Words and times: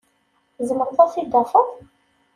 Tzemreḍ 0.57 0.99
ad 1.05 1.09
t-id-tafeḍ? 1.13 1.67